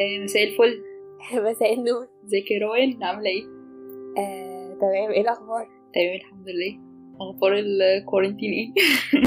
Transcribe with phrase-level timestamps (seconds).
[0.00, 0.82] آه، مساء الفل.
[1.50, 2.06] مساء النور.
[2.24, 3.44] ازيك يا روان؟ عاملة إيه؟
[4.18, 5.10] آه، تمام.
[5.10, 6.78] إيه الأخبار؟ تمام الحمد لله.
[7.20, 8.72] أخبار ال quarantine إيه؟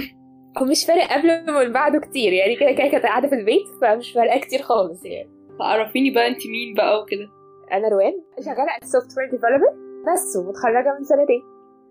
[0.58, 2.34] هو مش فارق قبل ومن بعده كتير.
[2.34, 5.30] يعني كده كده كانت قاعدة في البيت فمش فارقة كتير خالص يعني.
[5.60, 7.28] عرفيني بقى انت مين بقى وكده؟
[7.72, 8.14] أنا روان
[8.46, 11.42] شغالة software developer بس ومتخرجة من سنتين.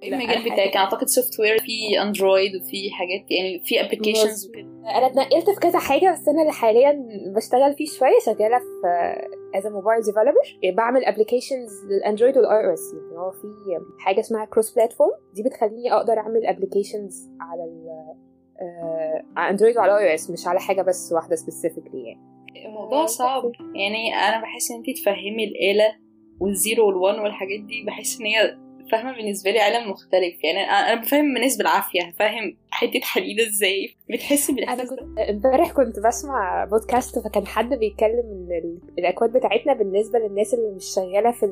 [0.05, 4.69] إيه المجال بتاعك؟ أنا أعتقد software في Android وفي حاجات يعني في applications وكده.
[4.99, 9.67] أنا اتنقلت في كذا حاجة بس أنا اللي حاليا بشتغل فيه شوية شغالة في as
[9.67, 13.49] mobile developer بعمل applications لل Android وال iOS يعني هو في
[13.99, 17.89] حاجة اسمها cross platform دي بتخليني أقدر أعمل applications على ال
[18.61, 22.21] آه، على Android وعلى iOS مش على حاجة بس واحدة specifically يعني.
[22.67, 23.53] الموضوع صعب.
[23.75, 25.97] يعني أنا بحس إن انت تفهمي الآلة
[26.41, 28.57] وال zero وال one والحاجات دي بحس إن هي
[28.93, 30.45] فاهمة؟ بالنسبة لي عالم مختلف.
[30.45, 32.13] يعني أنا أنا بفهم الناس بالعافية.
[32.19, 33.95] فاهم حتة حديد إزاي؟
[34.65, 40.19] أنا ده؟ كنت امبارح كنت بسمع بودكاست فكان حد بيتكلم إن ال- الأكواد بتاعتنا بالنسبة
[40.19, 41.47] للناس اللي مش شغالة في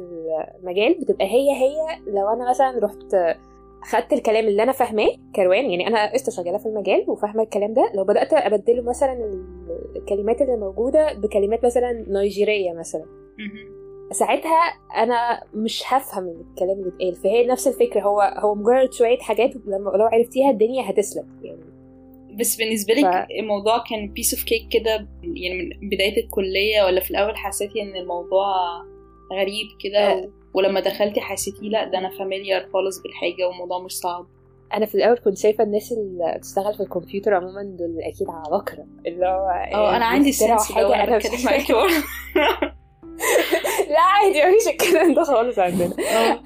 [0.62, 1.74] المجال بتبقى هي هي
[2.06, 3.36] لو أنا مثلا رحت
[3.84, 7.92] خدت الكلام اللي أنا فاهماه كروان يعني أنا قشطة شغالة في المجال وفاهمة الكلام ده.
[7.94, 13.05] لو بدأت أبدله مثلا ال- الكلمات اللي موجودة بكلمات مثلا نيجيرية مثلا.
[14.12, 14.60] ساعتها
[14.96, 17.14] أنا مش هفهم الكلام اللي اتقال.
[17.14, 21.72] فهي نفس الفكرة هو هو مجرد شوية حاجات لما لو عرفتيها الدنيا هتسلك يعني.
[22.40, 27.00] بس بالنسبة لك ف- الموضوع كان piece of cake كده يعني من بداية الكلية ولا
[27.00, 28.55] في الأول حسيتي إن الموضوع
[29.33, 30.28] غريب كده؟ آه.
[30.55, 34.27] ولما دخلتي حسيتي لأ ده أنا familiar خالص بالحاجة والموضوع مش صعب؟
[34.74, 39.27] أنا في الأول كنت شايفة الناس اللي بتشتغل في الكمبيوتر عموما دول أكيد عباقرة اللي
[39.27, 41.72] هو آه أنا عندي بيخترعوا ال science ده وأنا أنا بتكلم معاكي.
[43.88, 45.94] لا عادي مفيش الكلام ده خالص عندنا.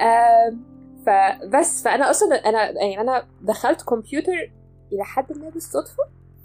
[0.01, 0.65] آم،
[1.07, 4.53] فبس فأنا أصلا أنا يعني أنا دخلت كمبيوتر
[4.93, 6.03] إلى حد ما بالصدفة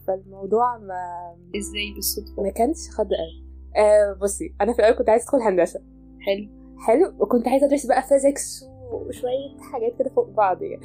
[0.08, 3.46] فالموضوع ما إزاي بالصدفة؟ ما كانش خد قوي.
[3.86, 5.80] آه بصي أنا في الأول كنت عايزة أدخل هندسة.
[6.26, 6.50] حلو.
[6.88, 10.82] حلو وكنت عايزة أدرس بقى physics وشوية حاجات كده فوق بعض يعني.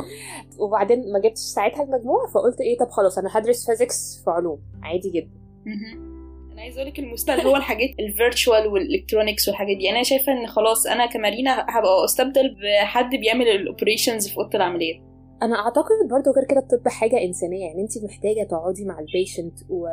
[0.59, 5.11] وبعدين ما جبتش ساعتها المجموع فقلت إيه طب خلاص أنا هدرس physics في علوم عادي
[5.11, 5.41] جدا.
[6.67, 9.91] عايزة أقول لك المستقبل هو الحاجات ال virtual وال electronics والحاجات دي.
[9.91, 15.01] أنا شايفة إن خلاص أنا كمارينا هبقى أستبدل بحد بيعمل ال operations في أوضة العمليات.
[15.43, 17.67] أنا أعتقد برضو غير كده الطب حاجة إنسانية.
[17.67, 19.87] يعني انت محتاجة تقعدي مع ال patient و...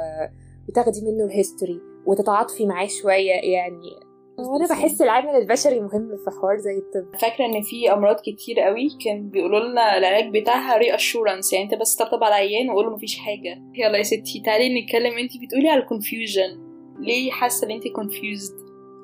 [0.70, 3.34] وتاخدي منه ال history وتتعاطفي معاه شوية.
[3.34, 7.16] يعني وأنا بحس العامل البشري مهم في حوار زي الطب.
[7.20, 11.96] فاكرة إن في أمراض كتير قوي كان بيقولوا لنا العلاج بتاعها reassurance يعني أنت بس
[11.96, 13.62] طبطب على العيان وقول له مفيش حاجة.
[13.76, 15.18] يلا يا ستي تعالي نتكلم.
[15.18, 16.63] انت بتقولي على ال confusion
[17.04, 18.54] ليه حاسة إن انت confused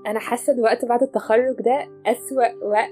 [0.07, 2.91] أنا حاسة إن وقت بعد التخرج ده أسوأ وقت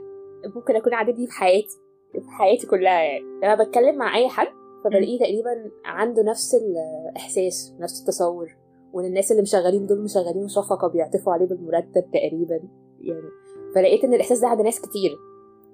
[0.55, 1.77] ممكن أكون عدت بيه في حياتي
[2.13, 3.25] في حياتي كلها يعني.
[3.43, 4.47] لما بتكلم مع أي حد
[4.83, 8.55] فبلاقيه تقريبا عنده نفس الإحساس نفس التصور
[8.93, 12.59] وإن الناس اللي مشغلين دول مشغلين شفقه بيعطفوا عليه بالمرتب تقريبا
[13.01, 13.29] يعني.
[13.75, 15.17] فلقيت إن الإحساس ده عند ناس كتير.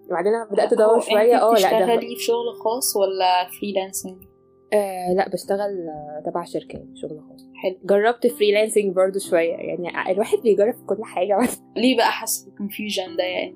[0.10, 4.24] وبعدين أنا بدأت أدور شوية آه لا ده بتشتغلي في شغل خاص ولا freelancing
[4.74, 7.46] آه لا بشتغل آه، تبع شركة يعني شغل خاص.
[7.56, 7.76] حلو.
[7.84, 9.54] جربت freelancing برضو شوية.
[9.54, 11.40] يعني الواحد بيجرب كل حاجة.
[11.78, 13.56] ليه بقى حاسه بال confusion ده يعني؟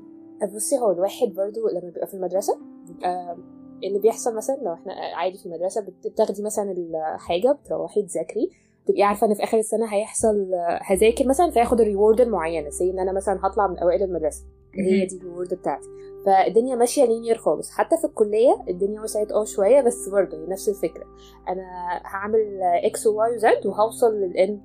[0.55, 2.57] بصي هو الواحد برضو لما بيبقى في المدرسة
[2.87, 3.37] بيبقى
[3.83, 6.71] اللي بيحصل مثلا لو إحنا عادي في المدرسة بت- بتاخدي مثلا
[7.15, 8.49] الحاجة بتروحي تذاكري
[8.87, 12.99] تبقي عارفة إن في آخر السنة هيحصل هذاكر مثلا فياخد ال reward المعينة زي إن
[12.99, 14.45] أنا مثلا هطلع من أوائل المدرسة.
[14.73, 15.87] هي دي ال reward بتاعتي.
[16.25, 17.71] فالدنيا ماشية linear خالص.
[17.71, 21.05] حتى في الكلية الدنيا وسعت آه شوية بس برضه هي نفس الفكرة.
[21.49, 21.63] أنا
[22.05, 24.61] هعمل إكس وواي وزد وهوصل لل end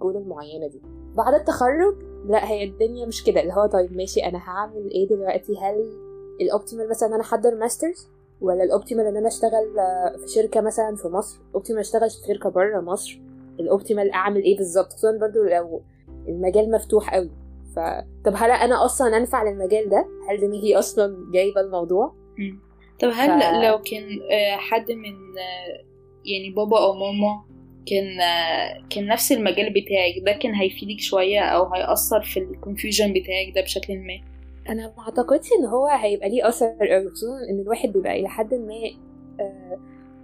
[0.00, 0.82] goal المعينة دي.
[1.16, 3.40] بعد التخرج لا هي الدنيا مش كده.
[3.40, 5.90] اللي هو طيب ماشي أنا هعمل إيه دلوقتي؟ هل
[6.40, 8.08] ال optimal مثلا إن أنا أحضر master's
[8.40, 12.10] ولا ال optimal إن أنا أشتغل آه، في شركة مثلا في مصر؟ ال optimal أشتغل
[12.10, 13.20] في شركة بره مصر؟
[13.60, 15.82] ال optimal أعمل إيه بالظبط خصوصا برضو لو
[16.28, 17.30] المجال مفتوح قوي.
[17.76, 17.78] ف
[18.24, 22.60] طب هل أنا أصلا أنفع للمجال ده؟ هل دماغي أصلا جايبة الموضوع؟ مم.
[23.00, 25.84] طب هل ف- لو كان آه، حد من آه،
[26.24, 27.44] يعني بابا أو ماما
[27.86, 33.12] كان آه، كان نفس المجال بتاعك ده كان هيفيدك شوية أو هيأثر في ال confusion
[33.12, 34.20] بتاعك ده بشكل ما؟
[34.68, 38.54] أنا ما أعتقدش إن هو هيبقى ليه أثر قوي خصوصا إن الواحد بيبقى إلى حد
[38.54, 38.74] ما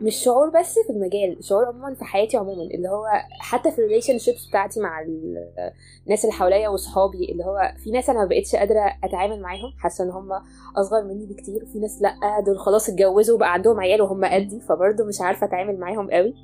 [0.02, 3.06] مش شعور بس في المجال شعور عموما في حياتي عموما اللي هو
[3.41, 5.49] حتى في ال relationships بتاعتي مع ال-
[6.06, 10.05] الناس اللي حواليا واصحابي اللي هو في ناس أنا ما بقتش قادرة أتعامل معاهم حاسة
[10.05, 10.29] إن هم
[10.76, 15.05] أصغر مني بكتير وفي ناس لأ دول خلاص اتجوزوا وبقى عندهم عيال وهم قدي فبرضه
[15.05, 16.35] مش عارفة أتعامل معاهم قوي.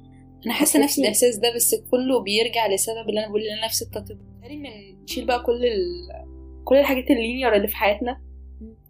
[0.46, 4.68] أنا حاسة نفس الإحساس ده بس كله بيرجع لسبب اللي أنا بقول لنفس التطبيق تقريبا
[5.04, 6.08] نشيل بقى كل ال...
[6.64, 8.20] كل الحاجات اللينير اللي في حياتنا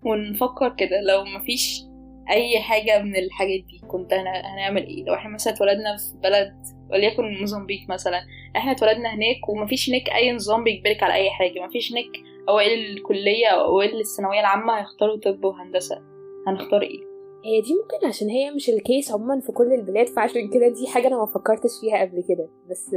[0.04, 1.00] ونفكر كده.
[1.00, 1.82] لو مفيش
[2.30, 3.80] أي حاجة من الحاجات دي.
[3.88, 4.26] كنت هن...
[4.26, 6.54] هنعمل إيه؟ لو إحنا مثلا اتولدنا في بلد
[6.90, 8.20] وليكن موزمبيق مثلا
[8.56, 11.66] إحنا اتولدنا هناك ومفيش هناك أي نظام بيجبرك على أي حاجة.
[11.66, 12.06] مفيش هناك
[12.48, 16.02] أوائل الكلية أو أوائل الثانوية العامة هيختاروا طب وهندسة.
[16.46, 17.00] هنختار إيه؟
[17.44, 21.06] هي دي ممكن عشان هي مش الكيس عموما في كل البلاد فعشان كده دي حاجة
[21.08, 22.48] أنا ما فكرتش فيها قبل كده.
[22.70, 22.96] بس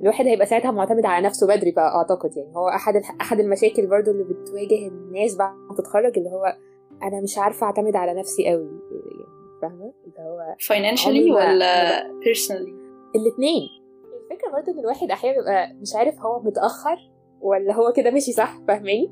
[0.00, 2.56] الواحد هيبقى ساعتها معتمد على نفسه بدري بقى أعتقد يعني.
[2.56, 6.56] هو أحد أحد المشاكل برضو اللي بتواجه الناس بعد ما تتخرج اللي هو
[7.02, 9.28] أنا مش عارفة أعتمد على نفسي قوي يعني
[9.62, 12.72] فاهمة؟ اللي هو financially ولا personally
[13.16, 13.68] الاثنين
[14.30, 16.96] الفكرة برضو إن الواحد أحيانا بيبقى مش عارف هو متأخر
[17.40, 19.10] ولا هو كده ماشي صح فاهماني؟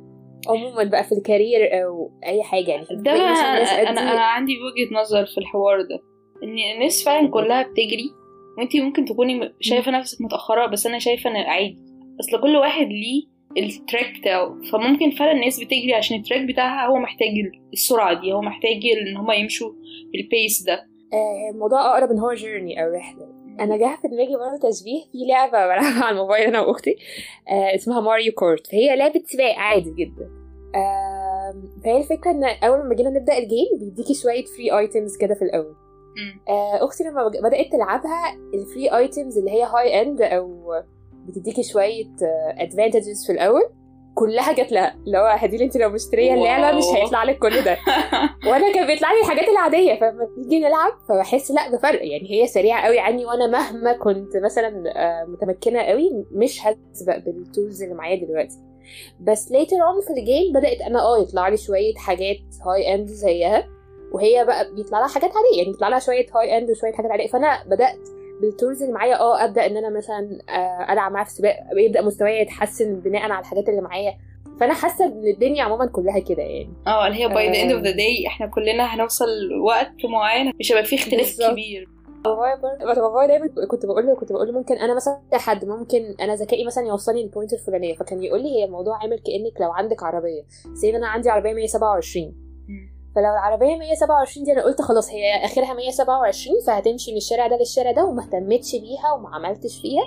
[0.48, 5.26] عموما بقى في ال career أو أي حاجة يعني ده أنا أنا عندي وجهة نظر
[5.26, 6.00] في الحوار ده.
[6.42, 8.10] إن الناس فعلا كلها بتجري
[8.58, 11.78] وأنتي ممكن تكوني شايفة نفسك متأخرة بس أنا شايفة إن عادي.
[12.20, 14.56] أصل كل واحد ليه ال track بتاعه.
[14.72, 17.28] فممكن فعلا الناس بتجري عشان ال track بتاعها هو محتاج
[17.72, 19.72] السرعة دي هو محتاج إن هما يمشوا
[20.12, 20.86] بال pace ده.
[21.12, 23.28] آه الموضوع أقرب إن هو journey أو رحلة.
[23.60, 26.96] أنا جه في دماغي برضه تشبيه في لعبة بلعبها على الموبايل أنا وأختي
[27.48, 30.30] آه اسمها ماريو كارت فهي لعبة سباق عادي جدا.
[30.74, 31.54] آه
[31.84, 35.42] فهي الفكرة إن أول ما جينا نبدأ ال game بيديكي شوية free items كده في
[35.42, 35.74] الأول.
[36.48, 40.72] آه أختي لما بدأت تلعبها ال free items اللي هي high end أو
[41.26, 42.06] بتديكي شوية
[42.58, 43.62] advantages uh, في الأول.
[44.14, 44.94] كلها جت لها.
[45.06, 47.76] اللي هو هدي انت لو مشترية اللعبة مش هيطلع لك كل ده.
[48.48, 50.00] وأنا كان بيطلع لي الحاجات العادية.
[50.00, 52.00] فلما نيجي نلعب؟ فبحس لا بفرق.
[52.06, 54.82] يعني هي سريعة قوي عني وأنا مهما كنت مثلا
[55.28, 58.56] متمكنة قوي مش هسبق بال tools اللي معايا دلوقتي.
[59.20, 63.08] بس later on في ال game بدأت أنا آه يطلع لي شوية حاجات high end
[63.08, 63.68] زيها.
[64.12, 65.58] وهي بقى بيطلع لها حاجات عادية.
[65.58, 67.26] يعني بيطلع لها شوية high end وشوية حاجات عادية.
[67.26, 68.08] فأنا بدأت
[68.40, 70.38] بال tools اللي معايا آه أبدأ إن أنا مثلا
[70.92, 74.14] ألعب معاها في سباق يبدأ مستواي يتحسن بناء على الحاجات اللي معايا.
[74.60, 76.70] فأنا حاسة إن الدنيا عموما كلها كده يعني.
[76.86, 79.26] آه اللي هي by the end of the day إحنا كلنا هنوصل
[79.66, 81.50] وقت معين مش هيبقى فيه اختلاف بالزبط.
[81.50, 81.88] كبير.
[82.24, 86.64] بابايا دايما كنت بقول له كنت بقول له ممكن أنا مثلا حد ممكن أنا ذكائي
[86.66, 90.42] مثلا يوصلني للبوينت الفلانية فكان يقول لي هي الموضوع عامل كأنك لو عندك عربية.
[90.72, 92.45] زي أنا عندي عربية 127
[93.16, 97.92] فلو العربية 127 دي أنا قلت خلاص هي آخرها 127 فهتمشي من الشارع ده للشارع
[97.92, 100.02] ده وما اهتمتش بيها وما عملتش فيها.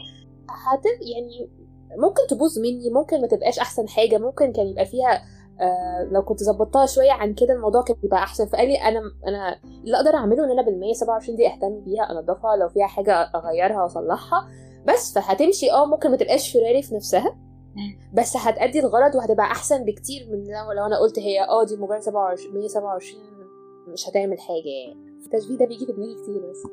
[0.49, 1.49] هت يعني
[1.97, 5.21] ممكن تبوظ مني ممكن ما تبقاش أحسن حاجة ممكن كان يبقى فيها
[5.61, 8.45] آه لو كنت ظبطتها شوية عن كده الموضوع كان يبقى أحسن.
[8.45, 12.55] فقال لي أنا أنا اللي أقدر أعمله إن أنا بال 127 دي أهتم بيها أنضفها
[12.55, 14.47] لو فيها حاجة أغيرها وأصلحها.
[14.87, 17.35] بس فهتمشي آه ممكن ما تبقاش فيراري في نفسها.
[18.13, 21.99] بس هتأدي الغرض وهتبقى أحسن بكتير من لو, لو أنا قلت هي آه دي مجرد
[21.99, 23.23] 27 127
[23.87, 25.09] مش هتعمل حاجة يعني.
[25.25, 26.63] التشبيه ده بيجي في دماغي كتير بس.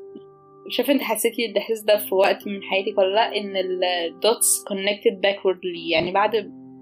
[0.68, 5.20] شوف انت حسيتي الاحساس ده في وقت من حياتك ولا لأ؟ إن ال dots connected
[5.22, 6.30] backwardly يعني بعد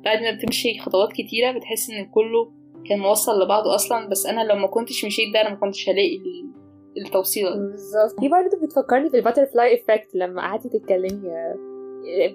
[0.05, 2.53] بعد ما بتمشي خطوات كتيرة بتحس إن كله
[2.89, 4.09] كان موصل لبعضه أصلا.
[4.09, 6.21] بس أنا لو ما كنتش مشيت ده أنا ما كنتش هلاقي
[6.97, 8.21] التوصيله بالظبط.
[8.21, 11.31] دي برضه بتفكرني بال butterfly effect لما قعدتي تتكلمي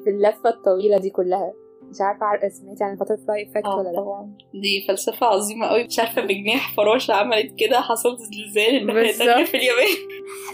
[0.03, 1.53] في اللفة الطويلة دي كلها.
[1.89, 5.99] مش عارفة سمعتي عن ال butterfly effect ولا لا؟ طبعا دي فلسفة عظيمة قوي مش
[5.99, 9.95] عارفة بجناح فراشه عملت كده حصل زلزال الناحيه في اليابان؟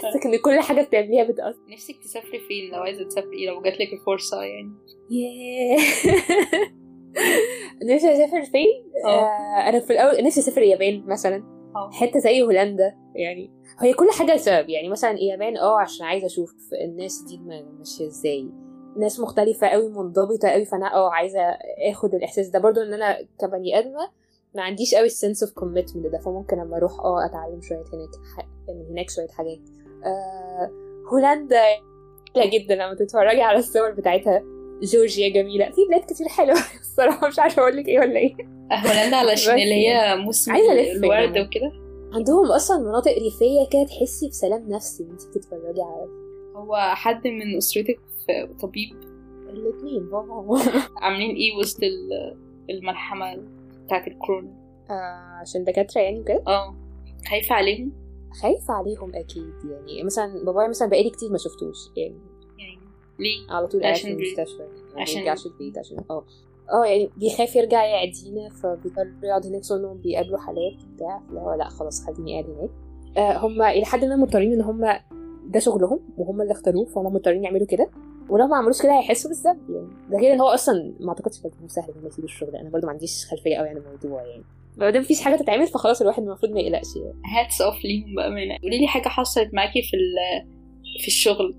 [0.02, 1.58] حاسة إن كل حاجة بتعمليها بتأثر.
[1.72, 4.72] نفسك تسافري فين لو عايزة تسافري؟ لو جاتلك الفرصة يعني.
[5.10, 5.78] ياه.
[7.94, 9.68] نفسي أسافر فين؟ آه.
[9.68, 11.42] أنا في الأول نفسي أسافر اليابان مثلا.
[11.76, 11.90] أوه.
[11.92, 13.50] حتة زي هولندا يعني.
[13.80, 14.88] هي كل حاجة سبب يعني.
[14.88, 16.50] مثلا اليابان آه عشان عايزة أشوف
[16.84, 17.38] الناس دي
[17.78, 18.50] ماشية إزاي.
[18.98, 21.40] ناس مختلفة قوي منضبطة قوي فأنا آه عايزة
[21.90, 22.58] آخد الإحساس ده.
[22.58, 24.08] برضو إن أنا كبني آدمة
[24.54, 28.08] ما عنديش قوي ال sense of commitment ده فممكن أما أروح آه أتعلم شوية هناك
[28.68, 29.58] من هناك شوية حاجات.
[30.04, 30.70] آه
[31.12, 31.62] هولندا
[32.36, 34.42] جميلة جدا لما تتفرجي على الصور بتاعتها.
[34.82, 35.64] جورجيا جميلة.
[35.70, 38.34] في بلاد كتير حلوة الصراحة مش عارفة أقول لك إيه ولا إيه.
[38.72, 41.72] هولندا علشان اللي هي موسم الورد وكده.
[42.12, 46.06] عندهم أصلا مناطق ريفية كده تحسي بسلام نفسي وانت بتتفرجي على.
[46.56, 47.98] هو حد من أسرتك
[48.60, 48.96] طبيب.
[49.50, 50.58] الاثنين بابا
[51.02, 51.80] عاملين إيه وسط
[52.70, 53.42] الملحمة
[53.84, 56.76] بتاعت الكورونا؟ آه عشان دكاترة يعني كده آه.
[57.30, 57.92] خايفة عليهم؟
[58.42, 62.20] خايفة عليهم أكيد يعني مثلا بابايا مثلا بقالي كتير ما شفتوش يعني.
[62.58, 62.78] يعني
[63.18, 66.24] ليه؟ على طول قاعد في المستشفى يعني عشان يرجعش البيت عشان آه.
[66.72, 71.68] آه يعني بيخاف يرجع يعدينا فبيضطر يقعد هناك انهم بيقابلوا حالات بتاع اللي هو لأ
[71.68, 72.70] خلاص خليني قاعد هناك.
[73.16, 74.86] آه هم إلى حد ما مضطرين إن هم
[75.46, 77.90] ده شغلهم وهم اللي اختاروه فهم مضطرين يعملوا كده.
[78.30, 79.88] ولو ما عملوش كده هيحسوا بالذنب يعني.
[80.10, 82.86] ده غير إن هو أصلا ما أعتقدش إنه سهل إن هم يسيبوا الشغل أنا برضو
[82.86, 84.44] ما عنديش خلفية قوي عن الموضوع يعني.
[84.76, 87.14] ما دام مفيش حاجة تتعمل فخلاص الواحد المفروض ما يقلقش يعني.
[87.24, 89.96] hats off ليهم بامانه قولي لي حاجة حصلت معاكي في
[91.00, 91.54] في الشغل.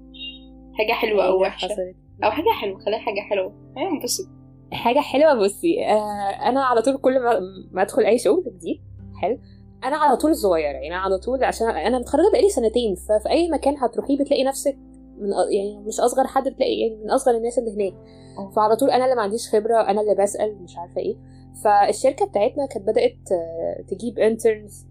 [0.73, 1.65] حاجة حلوة أو وحشة.
[1.65, 1.95] حصلت.
[2.23, 3.53] أو حاجة حلوة خليها حاجة حلوة.
[3.77, 4.27] أنا منبسط
[4.71, 7.39] حاجة حلوة بصي آه أنا على طول كل ما,
[7.71, 8.81] ما أدخل أي شغل جديد
[9.21, 9.39] حلو
[9.83, 13.49] أنا على طول صغيرة يعني أنا على طول عشان أنا متخرجة بقالي سنتين ففي أي
[13.51, 14.77] مكان هتروحيه بتلاقي نفسك
[15.17, 17.93] من يعني مش أصغر حد بتلاقي يعني من أصغر الناس اللي هناك.
[18.37, 18.49] آه.
[18.55, 21.15] فعلى طول أنا اللي ما عنديش خبرة أنا اللي بسأل مش عارفة إيه.
[21.63, 24.87] فالشركة بتاعتنا كانت بدأت آه، تجيب interns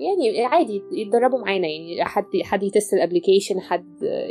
[0.00, 4.28] يعني عادي يتدربوا معانا يعني حد حد ي test ال application حد آه،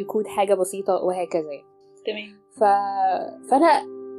[0.00, 1.70] يكود حاجة بسيطة وهكذا يعني.
[2.06, 2.40] تمام.
[2.56, 2.64] ف...
[3.50, 3.66] فأنا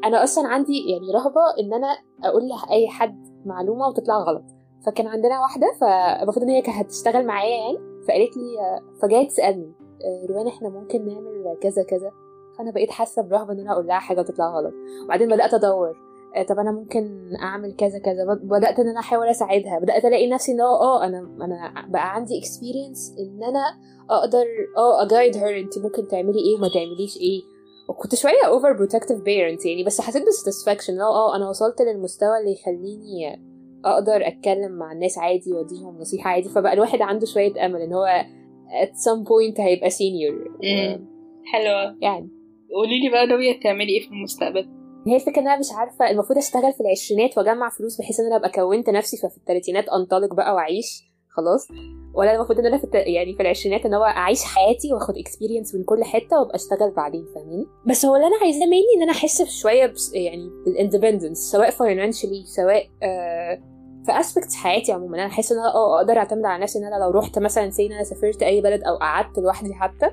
[0.06, 4.46] أنا أصلا عندي يعني رهبة إن أنا أقول لاي حد معلومة وتطلع غلط.
[4.86, 7.78] فكان عندنا واحدة فالمفروض إن هي كانت هتشتغل معايا يعني
[8.08, 9.66] فقالت لي فجاية تسألني.
[9.66, 9.81] آه،
[10.30, 12.12] روان إحنا ممكن نعمل كذا كذا.
[12.58, 14.74] فأنا بقيت حاسة برهبة إن أنا أقول لها حاجة وتطلع غلط.
[15.06, 15.96] وبعدين بدأت أدور.
[16.36, 18.26] آه، طب أنا ممكن أعمل كذا كذا.
[18.26, 19.80] بد- بدأت إن أنا أحاول أساعدها.
[19.80, 23.64] بدأت ألاقي نفسي إن آه أنا أنا بقى عندي experience إن أنا
[24.10, 24.46] أقدر
[24.78, 27.42] آه أ guide her انت ممكن تعملي إيه وما تعمليش إيه.
[27.90, 32.38] وكنت شوية over protective parent يعني بس حسيت ب satisfaction آه آه أنا وصلت للمستوى
[32.40, 33.42] اللي يخليني
[33.86, 36.50] أقدر أتكلم مع الناس عادي وأديهم نصيحة عادي.
[36.50, 38.06] فبقى الواحد عنده شوية أمل إن هو
[38.84, 41.08] at some point هيبقى senior مم.
[41.46, 41.98] حلوة.
[42.02, 42.30] يعني.
[42.76, 44.70] قولي لي بقى ناوية تعملي إيه في المستقبل؟
[45.08, 48.36] هي الفكرة إن أنا مش عارفة المفروض أشتغل في العشرينات وأجمع فلوس بحيث إن أنا
[48.36, 51.68] أبقى كونت نفسي ففي الثلاثينات أنطلق بقى وأعيش خلاص.
[52.16, 52.96] ولا المفروض إن أنا في الت...
[52.96, 57.26] يعني في العشرينات إن هو أعيش حياتي وآخد experience من كل حتة وأبقى أشتغل بعدين
[57.36, 61.38] فاهمين بس هو اللي أنا عايزاه مني إن أنا أحس شوية بس يعني بال independence
[61.38, 63.62] سواء financially سواء آه
[64.12, 65.18] في aspects حياتي عموما.
[65.18, 67.86] أنا أحس إن أنا أه أقدر أعتمد على نفسي إن أنا لو رحت مثلا say
[67.88, 70.06] إن أنا سافرت أي بلد أو قعدت لوحدي حتى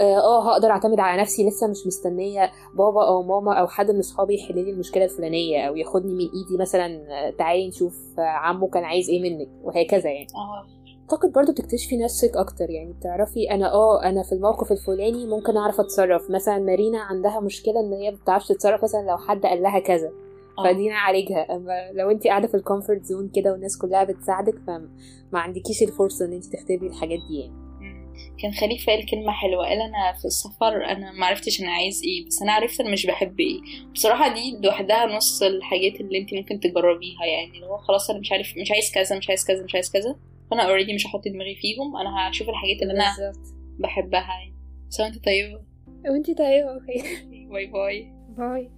[0.00, 3.98] أه آه، هقدر أعتمد على نفسي لسه مش مستنية بابا أو ماما أو حد من
[3.98, 8.68] أصحابي يحل لي المشكلة الفلانية أو ياخدني من إيدي مثلا آه، تعالي نشوف آه، عمو
[8.68, 10.26] كان عايز إيه منك وهكذا يعني.
[11.02, 12.92] أعتقد برضو بتكتشفي نفسك أكتر يعني.
[12.92, 16.30] بتعرفي أنا أه أنا في الموقف الفلاني ممكن أعرف أتصرف.
[16.30, 20.10] مثلا مارينا عندها مشكلة إن هي ما بتعرفش تتصرف مثلا لو حد قال لها كذا.
[20.64, 24.88] فدي نعالجها أما لو انت قاعدة في ال comfort zone كده والناس كلها بتساعدك فما
[25.38, 27.70] عندكيش الفرصه ان انت تختبري الحاجات دي يعني.
[28.42, 29.66] كان خليفة قال كلمة حلوة.
[29.66, 33.40] قال أنا في السفر أنا معرفتش أنا عايز إيه بس أنا عرفت أنا مش بحب
[33.40, 33.60] إيه.
[33.94, 37.50] بصراحة دي لوحدها نص الحاجات اللي أنت ممكن تجربيها يعني.
[37.54, 40.16] اللي هو خلاص أنا مش عارف مش عايز كذا مش عايز كذا مش عايز كذا.
[40.50, 41.96] فأنا already مش هحط دماغي فيهم.
[41.96, 43.54] أنا هشوف الحاجات اللي أنا بالظبط.
[43.78, 44.54] بحبها يعني.
[44.88, 45.62] سواء أنت طيبة.
[46.10, 46.78] وانت طيبة
[47.52, 48.12] باي باي.
[48.28, 48.70] باي.